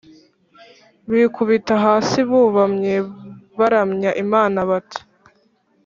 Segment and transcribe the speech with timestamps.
[1.11, 2.95] bikubita hasi bubamye
[3.57, 5.01] baramya Imana bati